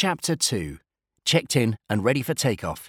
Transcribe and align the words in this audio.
Chapter 0.00 0.36
2 0.36 0.78
Checked 1.24 1.56
in 1.56 1.76
and 1.90 2.04
ready 2.04 2.22
for 2.22 2.32
takeoff. 2.32 2.88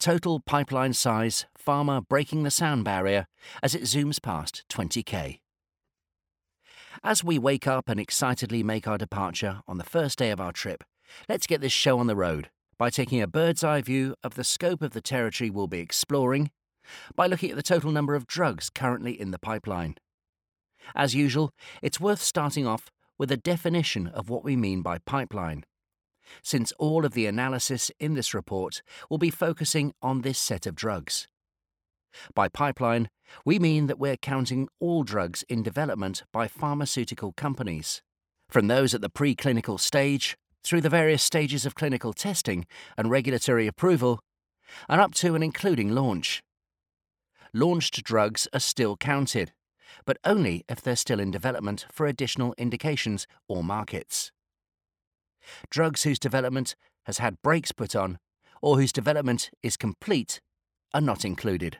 Total 0.00 0.40
pipeline 0.40 0.94
size, 0.94 1.44
pharma 1.62 2.08
breaking 2.08 2.42
the 2.42 2.50
sound 2.50 2.86
barrier 2.86 3.26
as 3.62 3.74
it 3.74 3.82
zooms 3.82 4.18
past 4.22 4.64
20k. 4.70 5.40
As 7.04 7.22
we 7.22 7.38
wake 7.38 7.66
up 7.66 7.90
and 7.90 8.00
excitedly 8.00 8.62
make 8.62 8.88
our 8.88 8.96
departure 8.96 9.60
on 9.68 9.76
the 9.76 9.84
first 9.84 10.16
day 10.16 10.30
of 10.30 10.40
our 10.40 10.50
trip, 10.50 10.84
let's 11.28 11.46
get 11.46 11.60
this 11.60 11.70
show 11.70 11.98
on 11.98 12.06
the 12.06 12.16
road 12.16 12.48
by 12.78 12.88
taking 12.88 13.20
a 13.20 13.26
bird's 13.26 13.62
eye 13.62 13.82
view 13.82 14.14
of 14.24 14.34
the 14.34 14.42
scope 14.42 14.80
of 14.80 14.92
the 14.92 15.02
territory 15.02 15.50
we'll 15.50 15.66
be 15.66 15.80
exploring, 15.80 16.50
by 17.14 17.26
looking 17.26 17.50
at 17.50 17.56
the 17.56 17.62
total 17.62 17.90
number 17.90 18.14
of 18.14 18.26
drugs 18.26 18.70
currently 18.70 19.20
in 19.20 19.32
the 19.32 19.38
pipeline. 19.38 19.96
As 20.96 21.14
usual, 21.14 21.50
it's 21.82 22.00
worth 22.00 22.22
starting 22.22 22.66
off 22.66 22.90
with 23.18 23.30
a 23.30 23.36
definition 23.36 24.06
of 24.06 24.30
what 24.30 24.44
we 24.44 24.56
mean 24.56 24.80
by 24.80 24.96
pipeline, 24.96 25.66
since 26.42 26.72
all 26.78 27.04
of 27.04 27.12
the 27.12 27.26
analysis 27.26 27.90
in 27.98 28.14
this 28.14 28.34
report 28.34 28.82
will 29.08 29.18
be 29.18 29.30
focusing 29.30 29.92
on 30.02 30.22
this 30.22 30.38
set 30.38 30.66
of 30.66 30.74
drugs. 30.74 31.26
By 32.34 32.48
pipeline, 32.48 33.08
we 33.44 33.58
mean 33.58 33.86
that 33.86 33.98
we're 33.98 34.16
counting 34.16 34.68
all 34.80 35.02
drugs 35.02 35.44
in 35.48 35.62
development 35.62 36.24
by 36.32 36.48
pharmaceutical 36.48 37.32
companies, 37.32 38.02
from 38.48 38.66
those 38.66 38.94
at 38.94 39.00
the 39.00 39.10
preclinical 39.10 39.78
stage 39.78 40.36
through 40.64 40.80
the 40.80 40.90
various 40.90 41.22
stages 41.22 41.64
of 41.64 41.74
clinical 41.74 42.12
testing 42.12 42.66
and 42.96 43.10
regulatory 43.10 43.66
approval, 43.66 44.20
and 44.88 45.00
up 45.00 45.14
to 45.14 45.34
and 45.34 45.44
including 45.44 45.94
launch. 45.94 46.42
Launched 47.54 48.02
drugs 48.02 48.46
are 48.52 48.60
still 48.60 48.96
counted, 48.96 49.52
but 50.04 50.18
only 50.24 50.64
if 50.68 50.82
they're 50.82 50.96
still 50.96 51.20
in 51.20 51.30
development 51.30 51.86
for 51.90 52.06
additional 52.06 52.54
indications 52.58 53.26
or 53.48 53.64
markets. 53.64 54.32
Drugs 55.70 56.02
whose 56.02 56.18
development 56.18 56.74
has 57.06 57.18
had 57.18 57.42
brakes 57.42 57.72
put 57.72 57.96
on 57.96 58.18
or 58.60 58.76
whose 58.76 58.92
development 58.92 59.50
is 59.62 59.76
complete 59.76 60.40
are 60.92 61.00
not 61.00 61.24
included. 61.24 61.78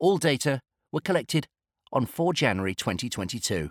All 0.00 0.18
data 0.18 0.60
were 0.92 1.00
collected 1.00 1.46
on 1.92 2.06
4 2.06 2.32
January 2.32 2.74
2022. 2.74 3.70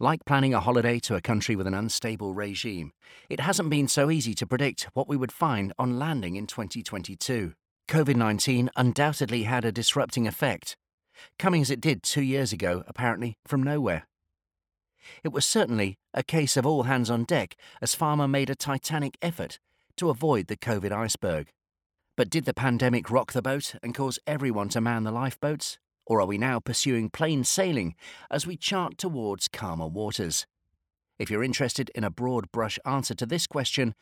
Like 0.00 0.24
planning 0.24 0.52
a 0.52 0.60
holiday 0.60 0.98
to 1.00 1.14
a 1.14 1.20
country 1.20 1.54
with 1.54 1.66
an 1.66 1.74
unstable 1.74 2.34
regime, 2.34 2.92
it 3.28 3.40
hasn't 3.40 3.70
been 3.70 3.86
so 3.86 4.10
easy 4.10 4.34
to 4.34 4.46
predict 4.46 4.88
what 4.94 5.08
we 5.08 5.16
would 5.16 5.30
find 5.30 5.72
on 5.78 5.98
landing 5.98 6.34
in 6.36 6.46
2022. 6.46 7.52
COVID 7.88 8.16
19 8.16 8.70
undoubtedly 8.76 9.44
had 9.44 9.64
a 9.64 9.72
disrupting 9.72 10.26
effect, 10.26 10.76
coming 11.38 11.62
as 11.62 11.70
it 11.70 11.80
did 11.80 12.02
two 12.02 12.22
years 12.22 12.52
ago, 12.52 12.82
apparently 12.86 13.36
from 13.46 13.62
nowhere. 13.62 14.08
It 15.24 15.32
was 15.32 15.46
certainly 15.46 15.98
a 16.14 16.22
case 16.22 16.56
of 16.56 16.66
all 16.66 16.84
hands 16.84 17.10
on 17.10 17.24
deck 17.24 17.56
as 17.80 17.96
Pharma 17.96 18.28
made 18.28 18.50
a 18.50 18.54
titanic 18.54 19.16
effort 19.22 19.58
to 19.96 20.10
avoid 20.10 20.46
the 20.46 20.56
COVID 20.56 20.92
iceberg. 20.92 21.48
But 22.16 22.30
did 22.30 22.44
the 22.44 22.54
pandemic 22.54 23.10
rock 23.10 23.32
the 23.32 23.42
boat 23.42 23.74
and 23.82 23.94
cause 23.94 24.18
everyone 24.26 24.68
to 24.70 24.80
man 24.80 25.04
the 25.04 25.12
lifeboats? 25.12 25.78
Or 26.04 26.20
are 26.20 26.26
we 26.26 26.36
now 26.36 26.60
pursuing 26.60 27.10
plain 27.10 27.44
sailing 27.44 27.94
as 28.30 28.46
we 28.46 28.56
chart 28.56 28.98
towards 28.98 29.48
calmer 29.48 29.86
waters? 29.86 30.46
If 31.18 31.30
you're 31.30 31.44
interested 31.44 31.90
in 31.94 32.04
a 32.04 32.10
broad 32.10 32.50
brush 32.50 32.78
answer 32.84 33.14
to 33.14 33.26
this 33.26 33.46
question, 33.46 33.94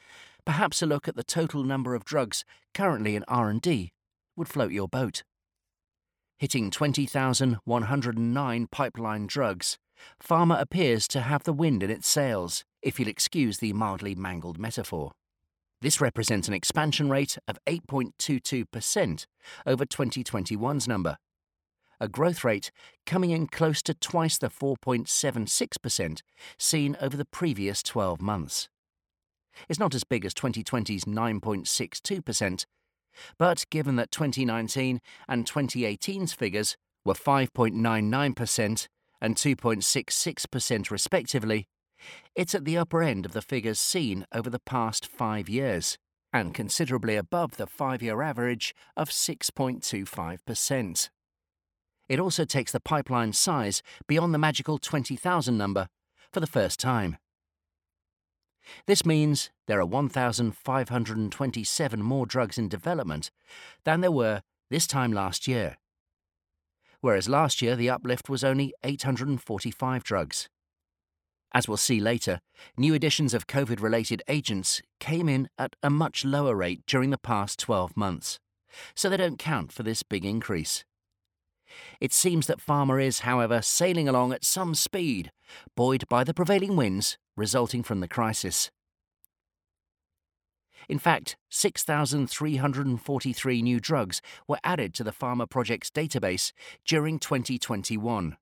perhaps 0.44 0.80
a 0.80 0.86
look 0.86 1.06
at 1.06 1.16
the 1.16 1.22
total 1.22 1.62
number 1.62 1.94
of 1.94 2.04
drugs 2.04 2.44
currently 2.72 3.14
in 3.14 3.24
R&D 3.28 3.92
would 4.36 4.48
float 4.48 4.72
your 4.72 4.88
boat. 4.88 5.22
Hitting 6.38 6.70
20,109 6.70 8.66
pipeline 8.72 9.26
drugs, 9.26 9.78
Pharma 10.22 10.60
appears 10.60 11.06
to 11.08 11.20
have 11.20 11.44
the 11.44 11.52
wind 11.52 11.82
in 11.82 11.90
its 11.90 12.08
sails, 12.08 12.64
if 12.82 12.98
you'll 12.98 13.08
excuse 13.08 13.58
the 13.58 13.72
mildly 13.72 14.14
mangled 14.14 14.58
metaphor. 14.58 15.12
This 15.80 16.00
represents 16.00 16.46
an 16.46 16.54
expansion 16.54 17.08
rate 17.08 17.38
of 17.48 17.58
8.22% 17.66 19.26
over 19.66 19.86
2021's 19.86 20.86
number, 20.86 21.16
a 22.00 22.08
growth 22.08 22.44
rate 22.44 22.70
coming 23.04 23.30
in 23.30 23.46
close 23.46 23.82
to 23.82 23.94
twice 23.94 24.38
the 24.38 24.48
4.76% 24.48 26.20
seen 26.58 26.96
over 27.00 27.16
the 27.16 27.24
previous 27.26 27.82
12 27.82 28.20
months. 28.20 28.68
It's 29.68 29.78
not 29.78 29.94
as 29.94 30.04
big 30.04 30.24
as 30.24 30.32
2020's 30.32 31.04
9.62%, 31.04 32.64
but 33.38 33.64
given 33.70 33.96
that 33.96 34.10
2019 34.10 35.00
and 35.28 35.46
2018's 35.46 36.32
figures 36.32 36.76
were 37.04 37.14
5.99% 37.14 38.88
and 39.20 39.36
2.66% 39.36 40.90
respectively, 40.90 41.68
it's 42.34 42.54
at 42.54 42.64
the 42.64 42.78
upper 42.78 43.02
end 43.02 43.26
of 43.26 43.32
the 43.32 43.42
figures 43.42 43.78
seen 43.78 44.24
over 44.32 44.48
the 44.48 44.60
past 44.60 45.06
five 45.06 45.48
years, 45.48 45.98
and 46.32 46.54
considerably 46.54 47.16
above 47.16 47.56
the 47.56 47.66
five 47.66 48.02
year 48.02 48.22
average 48.22 48.74
of 48.96 49.10
6.25%. 49.10 51.10
It 52.08 52.18
also 52.18 52.44
takes 52.44 52.72
the 52.72 52.80
pipeline 52.80 53.32
size 53.32 53.82
beyond 54.08 54.34
the 54.34 54.38
magical 54.38 54.78
20,000 54.78 55.56
number 55.56 55.86
for 56.32 56.40
the 56.40 56.46
first 56.46 56.80
time. 56.80 57.18
This 58.86 59.06
means 59.06 59.50
there 59.66 59.80
are 59.80 59.86
1,527 59.86 62.02
more 62.02 62.26
drugs 62.26 62.58
in 62.58 62.68
development 62.68 63.30
than 63.84 64.00
there 64.00 64.12
were 64.12 64.42
this 64.70 64.86
time 64.86 65.12
last 65.12 65.48
year. 65.48 65.76
Whereas 67.00 67.28
last 67.28 67.62
year 67.62 67.76
the 67.76 67.90
uplift 67.90 68.28
was 68.28 68.44
only 68.44 68.74
845 68.84 70.04
drugs. 70.04 70.48
As 71.52 71.66
we'll 71.66 71.76
see 71.76 71.98
later, 71.98 72.40
new 72.76 72.94
additions 72.94 73.34
of 73.34 73.46
COVID 73.46 73.80
related 73.80 74.22
agents 74.28 74.80
came 75.00 75.28
in 75.28 75.48
at 75.58 75.74
a 75.82 75.90
much 75.90 76.24
lower 76.24 76.54
rate 76.54 76.82
during 76.86 77.10
the 77.10 77.18
past 77.18 77.58
12 77.58 77.96
months, 77.96 78.38
so 78.94 79.08
they 79.08 79.16
don't 79.16 79.38
count 79.38 79.72
for 79.72 79.82
this 79.82 80.02
big 80.02 80.24
increase. 80.24 80.84
It 82.00 82.12
seems 82.12 82.46
that 82.46 82.60
Pharma 82.60 83.02
is, 83.02 83.20
however, 83.20 83.62
sailing 83.62 84.08
along 84.08 84.32
at 84.32 84.44
some 84.44 84.74
speed, 84.74 85.30
buoyed 85.76 86.06
by 86.08 86.24
the 86.24 86.34
prevailing 86.34 86.76
winds 86.76 87.16
resulting 87.36 87.82
from 87.82 88.00
the 88.00 88.08
crisis. 88.08 88.70
In 90.90 90.98
fact, 90.98 91.36
6,343 91.50 93.62
new 93.62 93.78
drugs 93.78 94.20
were 94.48 94.58
added 94.64 94.92
to 94.94 95.04
the 95.04 95.12
Pharmaprojects 95.12 95.92
database 95.92 96.50
during 96.84 97.20
2021, 97.20 98.36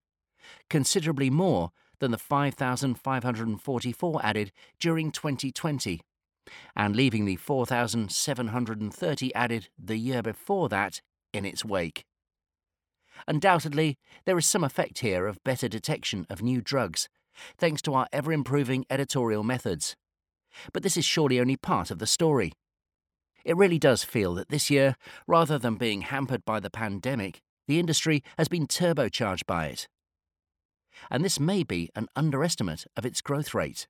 considerably 0.71 1.29
more 1.29 1.73
than 1.99 2.11
the 2.11 2.17
5,544 2.17 4.25
added 4.25 4.53
during 4.81 5.13
2020, 5.13 6.01
and 6.75 6.97
leaving 6.97 7.27
the 7.27 7.37
4,730 7.37 9.35
added 9.35 9.69
the 9.79 9.99
year 9.99 10.23
before 10.23 10.71
that 10.71 11.03
in 11.35 11.45
its 11.45 11.67
wake. 11.67 12.07
Undoubtedly, 13.27 13.99
there 14.25 14.39
is 14.39 14.47
some 14.47 14.65
effect 14.65 15.01
here 15.01 15.27
of 15.27 15.45
better 15.45 15.69
detection 15.69 16.25
of 16.31 16.41
new 16.41 16.63
drugs, 16.63 17.11
thanks 17.59 17.83
to 17.83 17.93
our 17.93 18.09
ever 18.11 18.33
improving 18.33 18.87
editorial 18.89 19.43
methods. 19.43 19.97
But 20.73 20.83
this 20.83 20.97
is 20.97 21.05
surely 21.05 21.41
only 21.41 21.57
part 21.57 21.91
of 21.91 21.99
the 21.99 22.07
story. 22.07 22.53
It 23.45 23.57
really 23.57 23.79
does 23.79 24.05
feel 24.05 24.35
that 24.35 24.49
this 24.49 24.71
year, 24.71 24.97
rather 25.27 25.59
than 25.59 25.77
being 25.77 26.03
hampered 26.03 26.45
by 26.45 26.61
the 26.61 26.71
pandemic, 26.71 27.41
the 27.67 27.79
industry 27.79 28.23
has 28.37 28.49
been 28.49 28.67
turbocharged 28.67 29.47
by 29.47 29.67
it. 29.67 29.89
And 31.11 31.25
this 31.25 31.39
may 31.39 31.63
be 31.63 31.91
an 31.95 32.09
underestimate 32.17 32.87
of 32.97 33.07
its 33.07 33.21
growth 33.21 33.55
rate. 33.55 33.87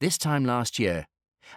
This 0.00 0.18
time 0.18 0.44
last 0.44 0.78
year, 0.78 1.06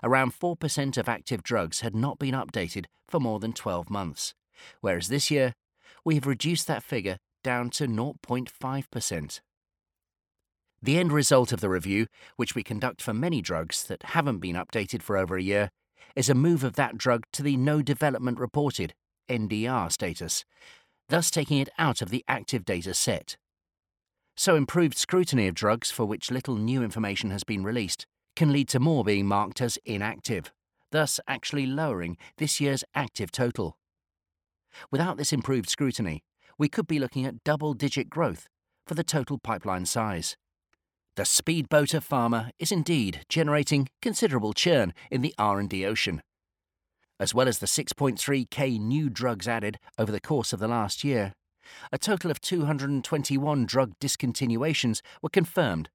around 0.03 0.34
4% 0.34 0.97
of 0.97 1.09
active 1.09 1.44
drugs 1.44 1.81
had 1.81 1.96
not 1.96 2.20
been 2.20 2.36
updated 2.36 2.86
for 3.08 3.20
more 3.20 3.40
than 3.40 3.53
12 3.53 3.90
months, 3.90 4.34
whereas 4.81 5.08
this 5.08 5.31
year 5.31 5.53
we 6.06 6.16
have 6.16 6.28
reduced 6.28 6.68
that 6.68 6.84
figure 6.84 7.18
down 7.44 7.70
to 7.72 7.88
0.5%. 7.88 9.40
The 10.84 10.97
end 10.97 11.12
result 11.12 11.52
of 11.52 11.62
the 11.62 11.69
review, 11.69 12.08
which 12.38 12.56
we 12.56 12.64
conduct 12.64 13.03
for 13.03 13.14
many 13.14 13.40
drugs 13.42 13.84
that 13.84 14.02
haven't 14.02 14.40
been 14.40 14.56
updated 14.56 15.03
for 15.03 15.16
over 15.16 15.38
a 15.38 15.44
year, 15.44 15.70
is 16.16 16.28
a 16.28 16.34
move 16.34 16.64
of 16.64 16.73
that 16.73 16.97
drug 16.97 17.26
to 17.34 17.44
the 17.44 17.55
No 17.55 17.84
Development 17.84 18.40
Reported 18.40 18.96
NDR 19.29 19.91
status, 19.91 20.44
thus 21.08 21.29
taking 21.29 21.59
it 21.59 21.70
out 21.78 22.02
of 22.02 22.09
the 22.09 22.26
active 22.28 22.66
data 22.66 22.96
set. 22.96 23.38
So, 24.35 24.55
improved 24.55 24.97
scrutiny 24.97 25.47
of 25.47 25.53
drugs 25.53 25.91
for 25.91 26.05
which 26.05 26.32
little 26.32 26.55
new 26.55 26.82
information 26.84 27.29
has 27.29 27.44
been 27.44 27.64
released 27.64 28.08
can 28.35 28.52
lead 28.52 28.67
to 28.70 28.79
more 28.79 29.03
being 29.03 29.28
marked 29.28 29.61
as 29.61 29.78
inactive, 29.85 30.52
thus 30.91 31.20
actually 31.28 31.67
lowering 31.67 32.17
this 32.38 32.59
year's 32.59 32.84
active 32.96 33.32
total. 33.32 33.78
Without 34.90 35.17
this 35.17 35.32
improved 35.32 35.70
scrutiny, 35.70 36.23
we 36.58 36.70
could 36.70 36.88
be 36.88 36.97
looking 36.97 37.26
at 37.26 37.44
double 37.44 37.73
digit 37.76 38.09
growth 38.09 38.47
for 38.88 38.96
the 38.96 39.03
total 39.03 39.38
pipeline 39.38 39.85
size. 39.85 40.38
The 41.17 41.25
speedboat 41.25 41.93
of 41.93 42.08
pharma 42.08 42.52
is 42.58 42.72
indeed 42.72 43.25
generating 43.28 43.90
considerable 44.02 44.53
churn 44.53 44.93
in 45.09 45.22
the 45.22 45.35
R&D 45.37 45.85
ocean. 45.85 46.22
As 47.19 47.34
well 47.34 47.49
as 47.49 47.59
the 47.59 47.67
6.3k 47.67 48.79
new 48.79 49.09
drugs 49.09 49.47
added 49.47 49.78
over 49.97 50.11
the 50.11 50.22
course 50.22 50.53
of 50.53 50.59
the 50.59 50.69
last 50.69 51.03
year, 51.03 51.34
a 51.91 51.97
total 51.97 52.31
of 52.31 52.40
221 52.40 53.66
drug 53.66 53.91
discontinuations 53.99 55.02
were 55.22 55.29
confirmed 55.29 55.90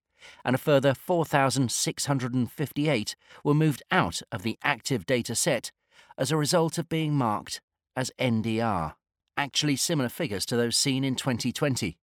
and 0.44 0.54
a 0.54 0.58
further 0.58 0.92
4,658 0.94 3.16
were 3.42 3.54
moved 3.54 3.82
out 3.90 4.20
of 4.30 4.42
the 4.42 4.58
active 4.62 5.06
data 5.06 5.34
set 5.34 5.72
as 6.18 6.30
a 6.30 6.36
result 6.36 6.76
of 6.78 6.90
being 6.90 7.14
marked 7.14 7.60
as 7.94 8.10
NDR, 8.18 8.94
actually 9.36 9.76
similar 9.76 10.08
figures 10.08 10.46
to 10.46 10.56
those 10.56 10.76
seen 10.76 11.04
in 11.04 11.14
2020. 11.16 11.98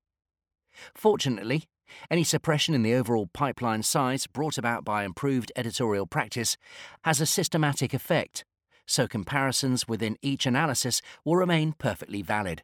Fortunately, 0.95 1.66
any 2.09 2.24
suppression 2.24 2.74
in 2.74 2.83
the 2.83 2.94
overall 2.94 3.30
pipeline 3.33 3.83
size 3.83 4.27
brought 4.27 4.57
about 4.57 4.83
by 4.83 5.03
improved 5.03 5.51
editorial 5.56 6.06
practice 6.06 6.57
has 7.03 7.21
a 7.21 7.25
systematic 7.25 7.94
effect, 7.94 8.45
so 8.85 9.07
comparisons 9.07 9.88
within 9.88 10.18
each 10.21 10.45
analysis 10.45 11.01
will 11.24 11.35
remain 11.35 11.74
perfectly 11.77 12.21
valid. 12.21 12.63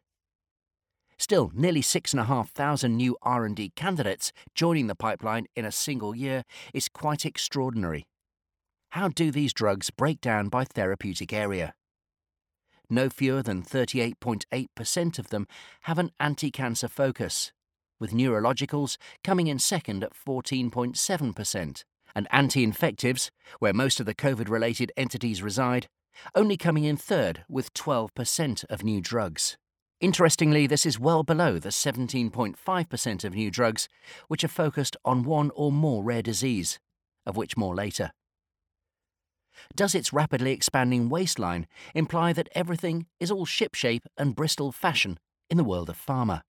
Still, 1.17 1.51
nearly 1.53 1.81
6,500 1.81 2.87
new 2.89 3.17
R&D 3.21 3.73
candidates 3.75 4.31
joining 4.55 4.87
the 4.87 4.95
pipeline 4.95 5.47
in 5.55 5.65
a 5.65 5.71
single 5.71 6.15
year 6.15 6.43
is 6.73 6.87
quite 6.87 7.25
extraordinary. 7.25 8.07
How 8.91 9.09
do 9.09 9.29
these 9.29 9.53
drugs 9.53 9.89
break 9.89 10.21
down 10.21 10.47
by 10.47 10.63
therapeutic 10.63 11.33
area? 11.33 11.73
No 12.89 13.09
fewer 13.09 13.43
than 13.43 13.61
38.8% 13.61 15.19
of 15.19 15.29
them 15.29 15.45
have 15.81 15.99
an 15.99 16.11
anti-cancer 16.19 16.87
focus, 16.87 17.51
with 17.99 18.11
neurologicals 18.11 18.97
coming 19.23 19.47
in 19.47 19.59
second 19.59 20.03
at 20.03 20.13
14.7%, 20.13 21.83
and 22.15 22.27
anti-infectives, 22.31 23.31
where 23.59 23.73
most 23.73 23.99
of 23.99 24.05
the 24.05 24.15
COVID-related 24.15 24.91
entities 24.97 25.43
reside, 25.43 25.87
only 26.35 26.57
coming 26.57 26.83
in 26.83 26.97
third 26.97 27.43
with 27.47 27.73
12% 27.73 28.65
of 28.69 28.83
new 28.83 29.01
drugs. 29.01 29.57
Interestingly, 30.01 30.65
this 30.65 30.85
is 30.85 30.99
well 30.99 31.23
below 31.23 31.59
the 31.59 31.69
17.5% 31.69 33.23
of 33.23 33.33
new 33.33 33.51
drugs 33.51 33.89
which 34.27 34.43
are 34.43 34.49
focused 34.49 34.95
on 35.03 35.23
one 35.23 35.51
or 35.55 35.71
more 35.71 36.03
rare 36.03 36.21
disease, 36.21 36.79
of 37.25 37.35
which 37.35 37.57
more 37.57 37.75
later. 37.75 38.11
Does 39.75 39.93
its 39.93 40.13
rapidly 40.13 40.51
expanding 40.51 41.09
waistline 41.09 41.67
imply 41.93 42.31
that 42.33 42.47
everything 42.55 43.07
is 43.19 43.29
all 43.29 43.45
shipshape 43.45 44.05
and 44.17 44.35
Bristol 44.35 44.71
fashion 44.71 45.19
in 45.49 45.57
the 45.57 45.65
world 45.65 45.89
of 45.89 45.97
pharma? 45.97 46.43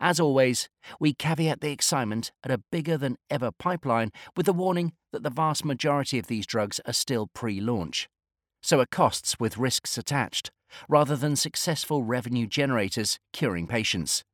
As 0.00 0.18
always, 0.18 0.70
we 0.98 1.12
caveat 1.12 1.60
the 1.60 1.70
excitement 1.70 2.32
at 2.42 2.50
a 2.50 2.62
bigger 2.72 2.96
than 2.96 3.18
ever 3.28 3.50
pipeline 3.52 4.10
with 4.34 4.46
the 4.46 4.54
warning 4.54 4.94
that 5.12 5.22
the 5.22 5.30
vast 5.30 5.62
majority 5.62 6.18
of 6.18 6.26
these 6.26 6.46
drugs 6.46 6.80
are 6.86 6.94
still 6.94 7.28
pre 7.34 7.60
launch. 7.60 8.08
So 8.62 8.80
are 8.80 8.86
costs 8.86 9.38
with 9.38 9.58
risks 9.58 9.98
attached 9.98 10.50
rather 10.88 11.16
than 11.16 11.36
successful 11.36 12.02
revenue 12.02 12.46
generators 12.46 13.18
curing 13.32 13.66
patients. 13.66 14.24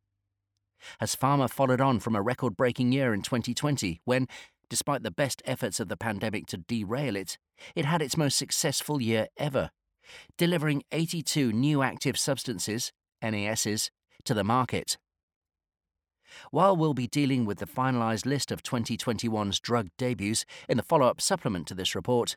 Has 1.00 1.16
pharma 1.16 1.50
followed 1.50 1.80
on 1.80 1.98
from 1.98 2.14
a 2.14 2.22
record 2.22 2.56
breaking 2.56 2.92
year 2.92 3.12
in 3.12 3.22
2020 3.22 4.00
when, 4.04 4.28
despite 4.68 5.02
the 5.02 5.10
best 5.10 5.42
efforts 5.46 5.80
of 5.80 5.88
the 5.88 5.96
pandemic 5.96 6.46
to 6.46 6.58
derail 6.58 7.16
it, 7.16 7.38
it 7.74 7.86
had 7.86 8.02
its 8.02 8.16
most 8.16 8.36
successful 8.36 9.00
year 9.00 9.26
ever, 9.36 9.70
delivering 10.36 10.84
82 10.92 11.52
new 11.52 11.82
active 11.82 12.18
substances, 12.18 12.92
NASs, 13.22 13.90
to 14.24 14.34
the 14.34 14.44
market. 14.44 14.98
While 16.50 16.76
we'll 16.76 16.94
be 16.94 17.06
dealing 17.06 17.44
with 17.44 17.58
the 17.58 17.66
finalised 17.66 18.26
list 18.26 18.50
of 18.50 18.62
2021's 18.62 19.60
drug 19.60 19.88
debuts 19.98 20.44
in 20.68 20.76
the 20.76 20.82
follow 20.82 21.06
up 21.06 21.20
supplement 21.20 21.66
to 21.68 21.74
this 21.74 21.94
report, 21.94 22.36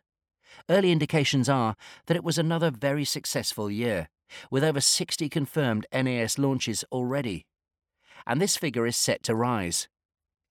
Early 0.69 0.91
indications 0.91 1.49
are 1.49 1.75
that 2.07 2.17
it 2.17 2.23
was 2.23 2.37
another 2.37 2.71
very 2.71 3.05
successful 3.05 3.69
year, 3.69 4.09
with 4.51 4.63
over 4.63 4.81
60 4.81 5.29
confirmed 5.29 5.85
NAS 5.93 6.37
launches 6.37 6.83
already. 6.91 7.45
And 8.27 8.41
this 8.41 8.57
figure 8.57 8.85
is 8.85 8.97
set 8.97 9.23
to 9.23 9.35
rise. 9.35 9.87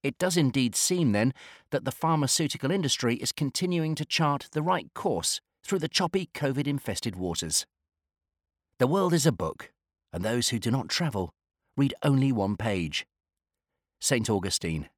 It 0.03 0.17
does 0.17 0.37
indeed 0.37 0.75
seem, 0.75 1.11
then, 1.11 1.33
that 1.71 1.85
the 1.85 1.91
pharmaceutical 1.91 2.71
industry 2.71 3.15
is 3.15 3.31
continuing 3.31 3.95
to 3.95 4.05
chart 4.05 4.47
the 4.51 4.61
right 4.61 4.87
course 4.93 5.41
through 5.63 5.79
the 5.79 5.89
choppy 5.89 6.29
COVID 6.33 6.67
infested 6.67 7.15
waters. 7.15 7.65
The 8.79 8.87
world 8.87 9.13
is 9.13 9.25
a 9.25 9.31
book, 9.31 9.71
and 10.13 10.23
those 10.23 10.49
who 10.49 10.59
do 10.59 10.71
not 10.71 10.89
travel 10.89 11.33
read 11.75 11.93
only 12.01 12.31
one 12.31 12.55
page. 12.55 13.05
St. 13.99 14.29
Augustine. 14.29 14.89